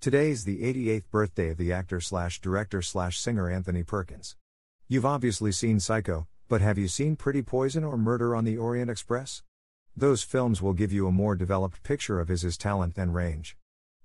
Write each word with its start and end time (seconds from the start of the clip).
Today 0.00 0.30
is 0.30 0.44
the 0.44 0.62
88th 0.62 1.10
birthday 1.10 1.50
of 1.50 1.56
the 1.56 1.72
actor 1.72 2.00
slash 2.00 2.40
director 2.40 2.82
slash 2.82 3.18
singer 3.18 3.50
Anthony 3.50 3.82
Perkins. 3.82 4.36
You've 4.86 5.04
obviously 5.04 5.50
seen 5.50 5.80
Psycho, 5.80 6.28
but 6.46 6.60
have 6.60 6.78
you 6.78 6.86
seen 6.86 7.16
Pretty 7.16 7.42
Poison 7.42 7.82
or 7.82 7.98
Murder 7.98 8.36
on 8.36 8.44
the 8.44 8.56
Orient 8.56 8.92
Express? 8.92 9.42
Those 9.96 10.22
films 10.22 10.62
will 10.62 10.72
give 10.72 10.92
you 10.92 11.08
a 11.08 11.12
more 11.12 11.34
developed 11.34 11.82
picture 11.82 12.20
of 12.20 12.28
his, 12.28 12.42
his 12.42 12.56
talent 12.56 12.96
and 12.96 13.12
range. 13.12 13.56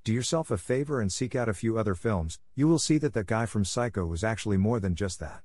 Do 0.04 0.12
yourself 0.12 0.50
a 0.50 0.58
favor 0.58 1.00
and 1.00 1.12
seek 1.12 1.36
out 1.36 1.48
a 1.48 1.54
few 1.54 1.78
other 1.78 1.94
films, 1.94 2.40
you 2.56 2.68
will 2.68 2.80
see 2.80 2.98
that 2.98 3.14
that 3.14 3.28
guy 3.28 3.46
from 3.46 3.64
Psycho 3.64 4.04
was 4.04 4.24
actually 4.24 4.58
more 4.58 4.80
than 4.80 4.96
just 4.96 5.20
that. 5.20 5.44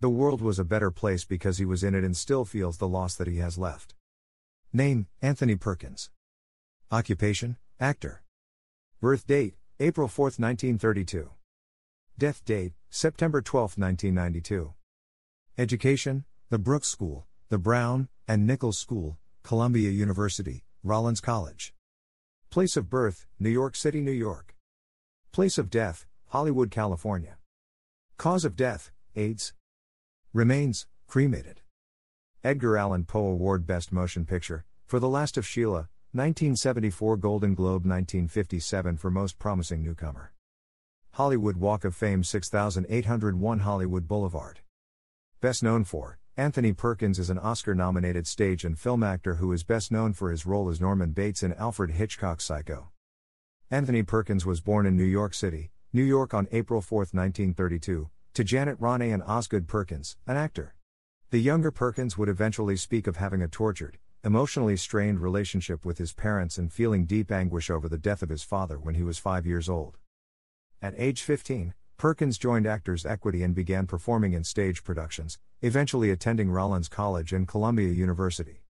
The 0.00 0.10
world 0.10 0.42
was 0.42 0.58
a 0.58 0.64
better 0.64 0.90
place 0.90 1.24
because 1.24 1.56
he 1.56 1.64
was 1.64 1.82
in 1.82 1.94
it 1.94 2.04
and 2.04 2.14
still 2.14 2.44
feels 2.44 2.76
the 2.76 2.86
loss 2.86 3.14
that 3.14 3.28
he 3.28 3.38
has 3.38 3.56
left. 3.56 3.94
Name 4.74 5.06
Anthony 5.22 5.56
Perkins. 5.56 6.10
Occupation 6.92 7.56
Actor. 7.80 8.22
Birth 9.00 9.26
date 9.26 9.54
April 9.78 10.08
4, 10.08 10.24
1932. 10.24 11.28
Death 12.16 12.42
date 12.46 12.72
September 12.88 13.42
12, 13.42 13.76
1992. 13.76 14.72
Education 15.58 16.24
The 16.48 16.58
Brooks 16.58 16.88
School, 16.88 17.26
the 17.50 17.58
Brown 17.58 18.08
and 18.26 18.46
Nichols 18.46 18.78
School, 18.78 19.18
Columbia 19.42 19.90
University, 19.90 20.64
Rollins 20.82 21.20
College. 21.20 21.74
Place 22.48 22.78
of 22.78 22.88
birth 22.88 23.26
New 23.38 23.50
York 23.50 23.76
City, 23.76 24.00
New 24.00 24.12
York. 24.12 24.56
Place 25.30 25.58
of 25.58 25.68
death 25.68 26.06
Hollywood, 26.28 26.70
California. 26.70 27.36
Cause 28.16 28.46
of 28.46 28.56
death 28.56 28.92
AIDS. 29.14 29.52
Remains 30.32 30.86
cremated. 31.06 31.60
Edgar 32.42 32.78
Allan 32.78 33.04
Poe 33.04 33.28
Award 33.28 33.66
Best 33.66 33.92
Motion 33.92 34.24
Picture 34.24 34.64
for 34.86 34.98
The 34.98 35.08
Last 35.08 35.36
of 35.36 35.46
Sheila, 35.46 35.90
1974 36.16 37.18
Golden 37.18 37.54
Globe 37.54 37.84
1957 37.84 38.96
for 38.96 39.10
Most 39.10 39.38
Promising 39.38 39.82
Newcomer. 39.82 40.32
Hollywood 41.12 41.58
Walk 41.58 41.84
of 41.84 41.94
Fame 41.94 42.24
6801 42.24 43.58
Hollywood 43.58 44.08
Boulevard. 44.08 44.60
Best 45.42 45.62
known 45.62 45.84
for, 45.84 46.18
Anthony 46.34 46.72
Perkins 46.72 47.18
is 47.18 47.28
an 47.28 47.38
Oscar 47.38 47.74
nominated 47.74 48.26
stage 48.26 48.64
and 48.64 48.78
film 48.78 49.02
actor 49.02 49.34
who 49.34 49.52
is 49.52 49.62
best 49.62 49.92
known 49.92 50.14
for 50.14 50.30
his 50.30 50.46
role 50.46 50.70
as 50.70 50.80
Norman 50.80 51.10
Bates 51.10 51.42
in 51.42 51.52
Alfred 51.52 51.90
Hitchcock's 51.90 52.44
Psycho. 52.44 52.88
Anthony 53.70 54.02
Perkins 54.02 54.46
was 54.46 54.62
born 54.62 54.86
in 54.86 54.96
New 54.96 55.04
York 55.04 55.34
City, 55.34 55.70
New 55.92 56.02
York 56.02 56.32
on 56.32 56.48
April 56.50 56.80
4, 56.80 57.00
1932, 57.00 58.08
to 58.32 58.44
Janet 58.44 58.80
Ronay 58.80 59.12
and 59.12 59.22
Osgood 59.22 59.68
Perkins, 59.68 60.16
an 60.26 60.38
actor. 60.38 60.76
The 61.28 61.40
younger 61.40 61.70
Perkins 61.70 62.16
would 62.16 62.30
eventually 62.30 62.76
speak 62.76 63.06
of 63.06 63.18
having 63.18 63.42
a 63.42 63.48
tortured, 63.48 63.98
emotionally 64.26 64.76
strained 64.76 65.20
relationship 65.20 65.84
with 65.84 65.98
his 65.98 66.12
parents 66.12 66.58
and 66.58 66.72
feeling 66.72 67.06
deep 67.06 67.30
anguish 67.30 67.70
over 67.70 67.88
the 67.88 67.96
death 67.96 68.22
of 68.22 68.28
his 68.28 68.42
father 68.42 68.76
when 68.76 68.96
he 68.96 69.04
was 69.04 69.20
five 69.20 69.46
years 69.46 69.68
old. 69.68 69.98
At 70.82 70.94
age 70.96 71.22
15, 71.22 71.74
Perkins 71.96 72.36
joined 72.36 72.66
Actors 72.66 73.06
Equity 73.06 73.44
and 73.44 73.54
began 73.54 73.86
performing 73.86 74.32
in 74.32 74.42
stage 74.42 74.82
productions, 74.82 75.38
eventually 75.62 76.10
attending 76.10 76.50
Rollins 76.50 76.88
College 76.88 77.32
and 77.32 77.46
Columbia 77.46 77.90
University. 77.90 78.64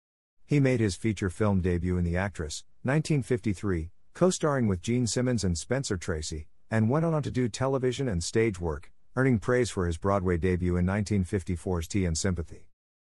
He 0.44 0.60
made 0.60 0.80
his 0.80 0.94
feature 0.94 1.30
film 1.30 1.62
debut 1.62 1.96
in 1.96 2.04
The 2.04 2.18
Actress, 2.18 2.62
1953, 2.82 3.88
co 4.12 4.28
starring 4.28 4.68
with 4.68 4.82
Jean 4.82 5.06
Simmons 5.06 5.42
and 5.42 5.56
Spencer 5.56 5.96
Tracy, 5.96 6.48
and 6.70 6.90
went 6.90 7.06
on 7.06 7.22
to 7.22 7.30
do 7.30 7.48
television 7.48 8.08
and 8.08 8.22
stage 8.22 8.60
work, 8.60 8.92
earning 9.16 9.38
praise 9.38 9.70
for 9.70 9.86
his 9.86 9.96
Broadway 9.96 10.36
debut 10.36 10.76
in 10.76 10.84
1954's 10.84 11.88
Tea 11.88 12.04
and 12.04 12.18
Sympathy. 12.18 12.68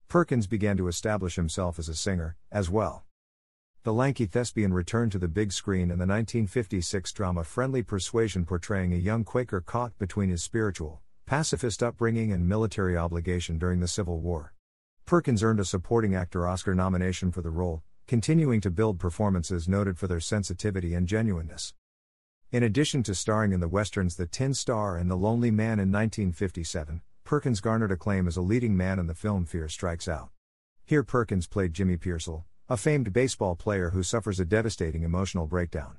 Perkins 0.08 0.48
began 0.48 0.78
to 0.78 0.88
establish 0.88 1.36
himself 1.36 1.80
as 1.80 1.90
a 1.90 1.96
singer, 1.96 2.38
as 2.52 2.70
well. 2.70 3.06
The 3.84 3.94
lanky 3.94 4.26
thespian 4.26 4.74
returned 4.74 5.12
to 5.12 5.20
the 5.20 5.28
big 5.28 5.52
screen 5.52 5.92
in 5.92 6.00
the 6.00 6.08
1956 6.08 7.12
drama 7.12 7.44
Friendly 7.44 7.84
Persuasion, 7.84 8.46
portraying 8.46 8.94
a 8.94 8.98
young 8.98 9.24
Quaker 9.24 9.62
caught 9.62 9.98
between 9.98 10.30
his 10.30 10.42
spiritual, 10.42 11.02
pacifist 11.26 11.84
upbringing 11.84 12.32
and 12.32 12.48
military 12.48 12.98
obligation 12.98 13.58
during 13.58 13.80
the 13.80 13.88
Civil 13.88 14.20
War. 14.20 14.54
Perkins 15.06 15.44
earned 15.44 15.60
a 15.60 15.66
supporting 15.66 16.16
actor 16.16 16.48
Oscar 16.48 16.74
nomination 16.74 17.32
for 17.32 17.42
the 17.42 17.52
role, 17.52 17.84
continuing 18.08 18.62
to 18.62 18.72
build 18.72 19.00
performances 19.00 19.68
noted 19.68 19.98
for 19.98 20.08
their 20.08 20.20
sensitivity 20.20 20.94
and 20.94 21.08
genuineness. 21.08 21.74
In 22.52 22.64
addition 22.64 23.04
to 23.04 23.14
starring 23.14 23.52
in 23.52 23.60
the 23.60 23.68
westerns 23.68 24.16
The 24.16 24.28
Tin 24.28 24.54
Star 24.54 24.98
and 24.98 25.12
The 25.12 25.18
Lonely 25.18 25.52
Man 25.52 25.80
in 25.80 25.92
1957, 25.92 27.02
Perkins 27.26 27.60
garnered 27.60 27.92
acclaim 27.92 28.28
as 28.28 28.38
a 28.38 28.42
leading 28.42 28.78
man 28.78 29.00
in 29.00 29.08
the 29.08 29.16
film 29.16 29.46
Fear 29.46 29.68
Strikes 29.68 30.08
Out. 30.08 30.30
Here 30.86 31.02
Perkins 31.02 31.48
played 31.48 31.74
Jimmy 31.74 31.98
Piersall, 31.98 32.44
a 32.70 32.78
famed 32.78 33.12
baseball 33.14 33.56
player 33.56 33.90
who 33.90 34.04
suffers 34.04 34.40
a 34.40 34.46
devastating 34.46 35.02
emotional 35.02 35.48
breakdown. 35.48 35.98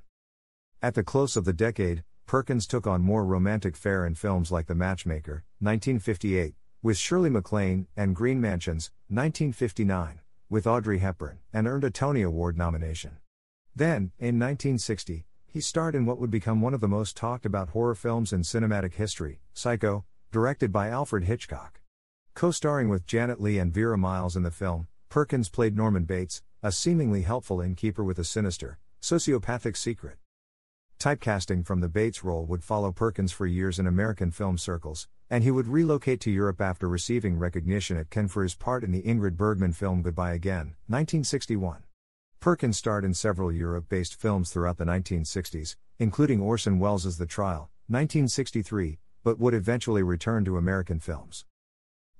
At 0.80 0.94
the 0.94 1.02
close 1.02 1.36
of 1.36 1.44
the 1.44 1.52
decade, 1.52 2.04
Perkins 2.26 2.64
took 2.64 2.86
on 2.86 3.02
more 3.02 3.24
romantic 3.24 3.74
fare 3.74 4.06
in 4.06 4.14
films 4.14 4.52
like 4.52 4.68
The 4.68 4.76
Matchmaker, 4.76 5.42
1958, 5.58 6.54
with 6.80 6.96
Shirley 6.96 7.28
MacLaine, 7.28 7.88
and 7.96 8.14
Green 8.14 8.40
Mansions, 8.40 8.92
1959, 9.08 10.20
with 10.48 10.64
Audrey 10.64 11.00
Hepburn, 11.00 11.40
and 11.52 11.66
earned 11.66 11.82
a 11.82 11.90
Tony 11.90 12.22
Award 12.22 12.56
nomination. 12.56 13.16
Then, 13.74 14.12
in 14.20 14.38
1960, 14.38 15.26
he 15.48 15.60
starred 15.60 15.96
in 15.96 16.06
what 16.06 16.20
would 16.20 16.30
become 16.30 16.60
one 16.60 16.72
of 16.72 16.80
the 16.80 16.86
most 16.86 17.16
talked 17.16 17.44
about 17.44 17.70
horror 17.70 17.96
films 17.96 18.32
in 18.32 18.42
cinematic 18.42 18.94
history, 18.94 19.40
Psycho, 19.54 20.04
directed 20.32 20.72
by 20.72 20.88
Alfred 20.88 21.24
Hitchcock. 21.24 21.80
Co 22.34 22.50
starring 22.50 22.88
with 22.88 23.06
Janet 23.06 23.40
Leigh 23.40 23.58
and 23.58 23.72
Vera 23.72 23.96
Miles 23.96 24.36
in 24.36 24.42
the 24.42 24.50
film, 24.50 24.88
Perkins 25.08 25.48
played 25.48 25.76
Norman 25.76 26.04
Bates, 26.04 26.42
a 26.62 26.72
seemingly 26.72 27.22
helpful 27.22 27.60
innkeeper 27.60 28.04
with 28.04 28.18
a 28.18 28.24
sinister, 28.24 28.78
sociopathic 29.00 29.76
secret. 29.76 30.18
Typecasting 30.98 31.64
from 31.64 31.80
the 31.80 31.88
Bates 31.88 32.24
role 32.24 32.44
would 32.46 32.64
follow 32.64 32.90
Perkins 32.90 33.32
for 33.32 33.46
years 33.46 33.78
in 33.78 33.86
American 33.86 34.30
film 34.30 34.58
circles, 34.58 35.08
and 35.28 35.44
he 35.44 35.50
would 35.50 35.68
relocate 35.68 36.20
to 36.20 36.30
Europe 36.30 36.60
after 36.60 36.88
receiving 36.88 37.38
recognition 37.38 37.96
at 37.96 38.10
Cannes 38.10 38.28
for 38.28 38.42
his 38.42 38.54
part 38.54 38.82
in 38.82 38.92
the 38.92 39.02
Ingrid 39.02 39.36
Bergman 39.36 39.72
film 39.72 40.02
Goodbye 40.02 40.32
Again, 40.32 40.74
1961. 40.86 41.82
Perkins 42.40 42.78
starred 42.78 43.04
in 43.04 43.14
several 43.14 43.52
Europe 43.52 43.88
based 43.88 44.14
films 44.14 44.50
throughout 44.50 44.78
the 44.78 44.84
1960s, 44.84 45.76
including 45.98 46.40
Orson 46.40 46.78
Welles' 46.78 47.18
The 47.18 47.26
Trial, 47.26 47.70
1963, 47.88 48.98
but 49.26 49.40
would 49.40 49.54
eventually 49.54 50.04
return 50.04 50.44
to 50.44 50.56
American 50.56 51.00
films. 51.00 51.46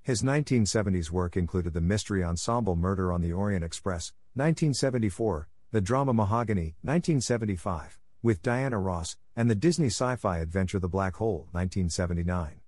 His 0.03 0.25
1970s 0.25 1.09
work 1.09 1.37
included 1.37 1.72
the 1.72 1.81
mystery 1.81 2.25
ensemble 2.25 2.75
Murder 2.75 3.12
on 3.12 3.21
the 3.21 3.33
Orient 3.33 3.62
Express, 3.62 4.12
1974, 4.34 5.49
the 5.71 5.81
drama 5.81 6.12
Mahogany, 6.12 6.75
1975, 6.83 8.00
with 8.25 8.43
Diana 8.43 8.81
Ross, 8.81 9.17
and 9.37 9.49
the 9.49 9.55
Disney 9.55 9.87
sci 9.87 10.17
fi 10.17 10.39
adventure 10.39 10.81
The 10.81 10.89
Black 10.89 11.15
Hole, 11.15 11.47
1979. 11.53 12.61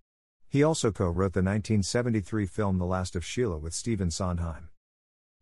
He 0.48 0.62
also 0.62 0.92
co 0.92 1.06
wrote 1.06 1.32
the 1.32 1.42
1973 1.42 2.46
film 2.46 2.78
The 2.78 2.84
Last 2.86 3.16
of 3.16 3.24
Sheila 3.24 3.58
with 3.58 3.74
Stephen 3.74 4.12
Sondheim. 4.12 4.68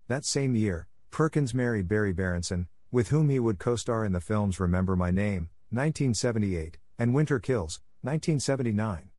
That 0.09 0.25
same 0.25 0.57
year, 0.57 0.89
Perkins 1.11 1.53
married 1.53 1.87
Berry 1.87 2.15
Berenson, 2.15 2.69
with 2.91 3.09
whom 3.09 3.29
he 3.29 3.41
would 3.41 3.59
co 3.59 3.77
star 3.77 4.07
in 4.07 4.13
the 4.13 4.23
films 4.23 4.59
Remember 4.59 4.97
My 4.97 5.11
Name, 5.11 5.51
1978, 5.69 6.79
and 6.99 7.13
Winter 7.13 7.39
Kills, 7.39 7.83
1979. 8.03 9.11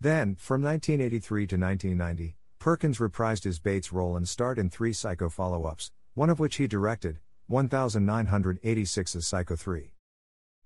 Then, 0.00 0.36
from 0.36 0.62
1983 0.62 1.46
to 1.46 1.56
1990, 1.56 2.36
Perkins 2.58 2.98
reprised 2.98 3.44
his 3.44 3.58
Bates 3.58 3.92
role 3.92 4.16
and 4.16 4.28
starred 4.28 4.58
in 4.58 4.70
three 4.70 4.92
Psycho 4.92 5.28
follow 5.28 5.64
ups, 5.64 5.92
one 6.14 6.30
of 6.30 6.38
which 6.38 6.56
he 6.56 6.66
directed, 6.66 7.18
1986's 7.50 9.26
Psycho 9.26 9.56
3. 9.56 9.92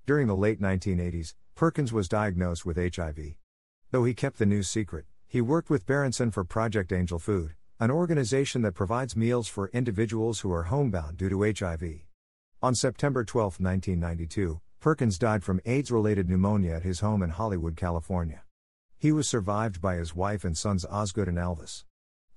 During 0.06 0.26
the 0.26 0.37
late 0.37 0.61
1980s, 0.61 1.35
Perkins 1.55 1.93
was 1.93 2.08
diagnosed 2.08 2.64
with 2.64 2.76
HIV. 2.76 3.35
Though 3.91 4.05
he 4.05 4.14
kept 4.14 4.38
the 4.38 4.46
news 4.46 4.69
secret, 4.69 5.06
he 5.26 5.41
worked 5.41 5.70
with 5.70 5.87
Berenson 5.87 6.31
for 6.31 6.44
Project 6.44 6.93
Angel 6.93 7.19
Food, 7.19 7.55
an 7.81 7.91
organization 7.91 8.62
that 8.62 8.75
provides 8.75 9.17
meals 9.17 9.49
for 9.49 9.69
individuals 9.69 10.41
who 10.41 10.52
are 10.52 10.64
homebound 10.64 11.17
due 11.17 11.29
to 11.29 11.43
HIV. 11.43 11.82
On 12.62 12.75
September 12.75 13.25
12, 13.25 13.61
1992, 13.61 14.61
Perkins 14.80 15.19
died 15.19 15.42
from 15.42 15.60
AIDS 15.64 15.90
related 15.90 16.28
pneumonia 16.28 16.75
at 16.75 16.84
his 16.84 17.00
home 17.00 17.20
in 17.22 17.30
Hollywood, 17.30 17.76
California. 17.76 18.42
He 18.96 19.10
was 19.10 19.28
survived 19.28 19.80
by 19.80 19.96
his 19.96 20.14
wife 20.14 20.44
and 20.44 20.56
sons 20.56 20.84
Osgood 20.84 21.26
and 21.26 21.36
Elvis. 21.36 21.84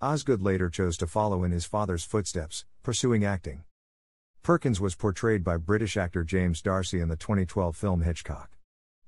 Osgood 0.01 0.41
later 0.41 0.67
chose 0.67 0.97
to 0.97 1.05
follow 1.05 1.43
in 1.43 1.51
his 1.51 1.65
father's 1.65 2.03
footsteps, 2.03 2.65
pursuing 2.81 3.23
acting. 3.23 3.63
Perkins 4.41 4.81
was 4.81 4.95
portrayed 4.95 5.43
by 5.43 5.57
British 5.57 5.95
actor 5.95 6.23
James 6.23 6.63
D'Arcy 6.63 6.99
in 6.99 7.09
the 7.09 7.15
2012 7.15 7.77
film 7.77 8.01
Hitchcock. 8.01 8.57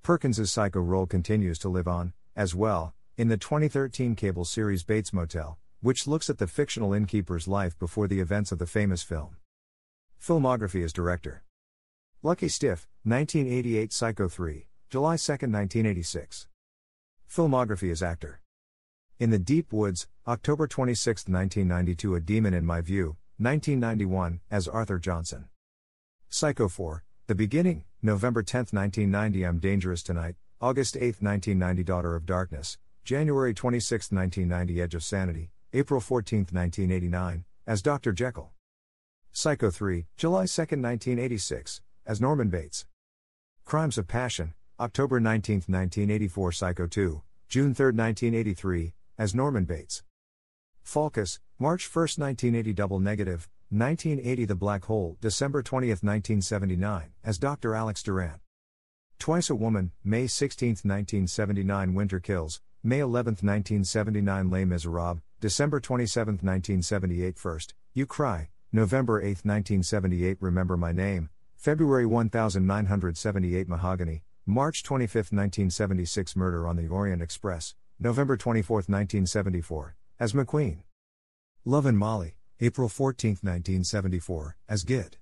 Perkins's 0.03 0.51
psycho 0.51 0.81
role 0.81 1.07
continues 1.07 1.57
to 1.57 1.69
live 1.69 1.87
on, 1.87 2.13
as 2.35 2.53
well, 2.53 2.93
in 3.17 3.29
the 3.29 3.37
2013 3.37 4.15
cable 4.15 4.45
series 4.45 4.83
Bates 4.83 5.11
Motel, 5.11 5.57
which 5.81 6.05
looks 6.05 6.29
at 6.29 6.37
the 6.37 6.45
fictional 6.45 6.93
innkeeper's 6.93 7.47
life 7.47 7.79
before 7.79 8.07
the 8.07 8.19
events 8.19 8.51
of 8.51 8.59
the 8.59 8.67
famous 8.67 9.01
film. 9.01 9.37
Filmography 10.21 10.83
as 10.83 10.93
director 10.93 11.43
Lucky 12.21 12.47
Stiff, 12.47 12.87
1988 13.05 13.91
Psycho 13.91 14.29
3, 14.29 14.65
July 14.89 15.17
2, 15.17 15.31
1986. 15.31 16.47
Filmography 17.29 17.91
as 17.91 18.01
actor. 18.01 18.39
In 19.19 19.29
the 19.29 19.37
Deep 19.37 19.73
Woods, 19.73 20.07
October 20.25 20.67
26, 20.67 21.27
1992 21.27 22.15
A 22.15 22.21
Demon 22.21 22.53
in 22.53 22.65
My 22.65 22.79
View, 22.79 23.17
1991, 23.39 24.39
as 24.49 24.69
Arthur 24.69 24.99
Johnson. 24.99 25.49
Psycho 26.29 26.69
4, 26.69 27.03
The 27.27 27.35
Beginning, 27.35 27.83
November 28.01 28.41
10, 28.41 28.67
1990 28.71 29.45
I'm 29.45 29.59
Dangerous 29.59 30.01
Tonight, 30.01 30.35
August 30.61 30.95
8, 30.95 31.21
1990 31.21 31.83
Daughter 31.83 32.15
of 32.15 32.25
Darkness, 32.25 32.77
January 33.03 33.53
26, 33.53 34.13
1990 34.13 34.81
Edge 34.81 34.95
of 34.95 35.03
Sanity, 35.03 35.51
April 35.73 35.99
14, 35.99 36.47
1989, 36.49 37.43
as 37.67 37.81
Dr. 37.81 38.13
Jekyll. 38.13 38.51
Psycho 39.33 39.69
3, 39.69 40.05
July 40.15 40.45
2, 40.45 40.61
1986, 40.61 41.81
as 42.05 42.21
Norman 42.21 42.47
Bates. 42.47 42.85
Crimes 43.65 43.97
of 43.97 44.07
Passion, 44.07 44.53
October 44.79 45.19
19, 45.19 45.55
1984 45.67 46.51
Psycho 46.51 46.85
2, 46.85 47.21
June 47.47 47.73
3, 47.73 47.85
1983, 47.85 48.93
as 49.17 49.33
Norman 49.33 49.63
Bates. 49.63 50.03
ffolkes, 50.85 51.39
March 51.57 51.87
1, 51.87 52.01
1980 52.17 52.73
Double 52.73 52.99
Negative, 52.99 53.49
1980 53.69 54.45
The 54.45 54.55
Black 54.55 54.85
Hole, 54.85 55.17
December 55.21 55.63
20, 55.63 55.87
1979, 55.87 57.13
as 57.23 57.39
Dr. 57.39 57.73
Alex 57.73 58.03
Durant. 58.03 58.41
Twice 59.17 59.49
a 59.49 59.55
Woman, 59.55 59.91
May 60.03 60.27
16, 60.27 60.69
1979 60.83 61.93
Winter 61.93 62.19
Kills, 62.19 62.61
May 62.83 62.99
11, 62.99 63.37
1979 63.41 64.49
Les 64.51 64.65
Miserables, 64.65 65.21
December 65.39 65.79
27, 65.79 66.33
1978 66.33 67.39
First, 67.39 67.73
You 67.93 68.05
Cry, 68.05 68.49
November 68.71 69.21
8, 69.21 69.45
1978 69.45 70.37
Remember 70.41 70.75
My 70.77 70.91
Name, 70.91 71.29
February 71.63 72.05
1978 72.05 73.69
Mahogany, 73.69 74.21
March 74.45 74.83
25, 74.83 75.15
1976 75.15 76.35
Murder 76.35 76.67
on 76.67 76.75
the 76.75 76.89
Orient 76.89 77.21
Express, 77.21 77.73
November 77.97 78.35
24, 78.35 78.79
1974, 78.79 79.95
as 80.19 80.33
McQueen. 80.33 80.79
Lovin' 81.63 81.95
Molly, 81.95 82.35
April 82.59 82.89
14, 82.89 83.37
1974, 83.41 84.57
as 84.67 84.83
Gid. 84.83 85.15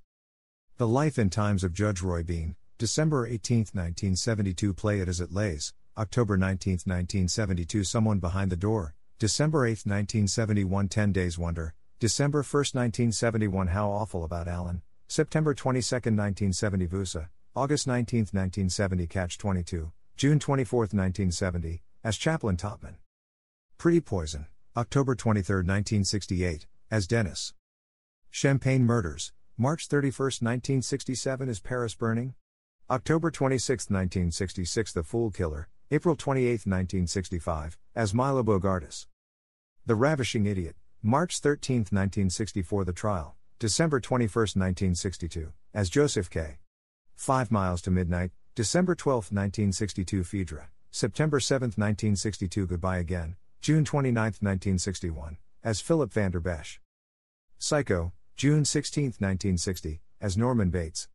The 0.77 0.88
Life 0.88 1.19
and 1.19 1.31
Times 1.31 1.63
of 1.63 1.73
Judge 1.73 2.01
Roy 2.01 2.23
Bean, 2.23 2.55
December 2.79 3.27
18, 3.27 3.57
1972 3.73 4.73
Play 4.73 4.99
It 4.99 5.07
As 5.07 5.21
It 5.21 5.31
Lays, 5.31 5.75
October 5.95 6.38
19, 6.38 6.71
1972 6.71 7.83
Someone 7.83 8.17
Behind 8.17 8.51
the 8.51 8.55
Door, 8.55 8.95
December 9.19 9.67
8, 9.67 9.85
1971 9.85 10.88
10 10.88 11.11
Days 11.11 11.38
Wonder, 11.38 11.75
December 11.99 12.39
1, 12.39 12.43
1971 12.43 13.67
How 13.67 13.91
Awful 13.91 14.23
About 14.23 14.47
Alan, 14.47 14.81
September 15.11 15.53
22, 15.53 15.93
1970 15.93 16.87
WUSA, 16.87 17.27
August 17.53 17.85
19, 17.85 18.19
1970 18.31 19.07
Catch 19.07 19.37
22, 19.37 19.91
June 20.15 20.39
24, 20.39 20.79
1970, 20.83 21.83
as 22.01 22.15
Chaplain 22.15 22.55
Tappman. 22.55 22.95
Pretty 23.77 23.99
Poison, 23.99 24.47
October 24.77 25.13
23, 25.13 25.57
1968, 25.57 26.65
as 26.89 27.07
Dennis. 27.07 27.53
Champagne 28.29 28.85
Murders, 28.85 29.33
March 29.57 29.87
31, 29.87 30.27
1967 30.27 31.49
as 31.49 31.59
Paris 31.59 31.93
Burning. 31.93 32.33
October 32.89 33.29
26, 33.29 33.89
1966 33.89 34.93
The 34.93 35.03
Fool 35.03 35.29
Killer, 35.29 35.67
April 35.91 36.15
28, 36.15 36.49
1965, 36.65 37.77
as 37.93 38.13
Milo 38.13 38.43
Bogardus. 38.43 39.07
The 39.85 39.95
Ravishing 39.95 40.45
Idiot, 40.45 40.77
March 41.03 41.39
13, 41.39 41.79
1964 41.79 42.85
The 42.85 42.93
Trial, 42.93 43.35
December 43.61 43.99
21, 43.99 44.25
1962, 44.25 45.53
as 45.71 45.87
Joseph 45.87 46.31
K. 46.31 46.57
Five 47.13 47.51
Miles 47.51 47.79
to 47.83 47.91
Midnight, 47.91 48.31
December 48.55 48.95
12, 48.95 49.25
1962 49.25 50.23
Phaedra, 50.23 50.69
September 50.89 51.39
7, 51.39 51.67
1962 51.67 52.65
Goodbye 52.65 52.97
Again, 52.97 53.35
June 53.61 53.85
29, 53.85 54.15
1961, 54.15 55.37
as 55.63 55.79
Philip 55.79 56.11
Vander 56.11 56.41
Besch. 56.41 56.79
Psycho, 57.59 58.13
June 58.35 58.65
16, 58.65 59.03
1960, 59.19 60.01
as 60.19 60.35
Norman 60.35 60.71
Bates. 60.71 61.07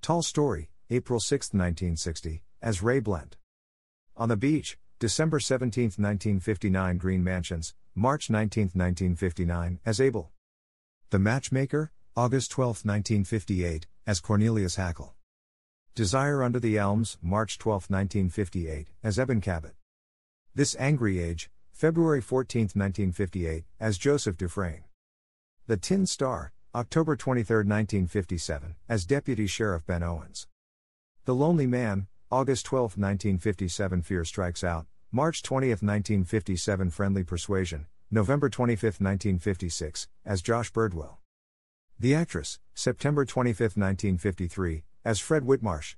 Tall 0.00 0.22
Story, 0.22 0.70
April 0.88 1.20
6, 1.20 1.48
1960, 1.48 2.42
as 2.62 2.82
Ray 2.82 3.00
Blent. 3.00 3.36
On 4.16 4.30
the 4.30 4.36
Beach, 4.38 4.78
December 4.98 5.40
17, 5.40 5.84
1959 5.98 6.96
Green 6.96 7.22
Mansions, 7.22 7.74
March 7.94 8.30
19, 8.30 8.70
1959, 8.72 9.80
as 9.84 10.00
Abel. 10.00 10.32
The 11.10 11.20
Matchmaker, 11.20 11.92
August 12.16 12.50
12, 12.50 12.84
1958, 12.84 13.86
as 14.08 14.18
Cornelius 14.18 14.74
Hackl. 14.74 15.12
Desire 15.94 16.42
Under 16.42 16.58
the 16.58 16.76
Elms, 16.76 17.16
March 17.22 17.58
12, 17.58 17.88
1958, 17.88 18.88
as 19.04 19.16
Eben 19.16 19.40
Cabot. 19.40 19.76
This 20.52 20.74
Angry 20.80 21.20
Age, 21.20 21.48
February 21.70 22.20
14, 22.20 22.62
1958, 22.62 23.66
as 23.78 23.98
Joseph 23.98 24.36
Dufresne. 24.36 24.82
The 25.68 25.76
Tin 25.76 26.06
Star, 26.06 26.52
October 26.74 27.14
23, 27.14 27.58
1957, 27.58 28.74
as 28.88 29.04
Deputy 29.04 29.46
Sheriff 29.46 29.86
Ben 29.86 30.02
Owens. 30.02 30.48
The 31.24 31.36
Lonely 31.36 31.68
Man, 31.68 32.08
August 32.32 32.66
12, 32.66 32.98
1957 32.98 34.02
Fear 34.02 34.24
Strikes 34.24 34.64
Out, 34.64 34.86
March 35.12 35.44
20, 35.44 35.68
1957 35.68 36.90
Friendly 36.90 37.22
Persuasion, 37.22 37.86
November 38.08 38.48
25, 38.48 38.84
1956, 39.00 40.06
as 40.24 40.40
Josh 40.40 40.72
Birdwell. 40.72 41.16
The 41.98 42.14
Actress, 42.14 42.60
September 42.72 43.24
25, 43.24 43.76
1953, 43.76 44.84
as 45.04 45.18
Fred 45.18 45.42
Whitmarsh. 45.42 45.96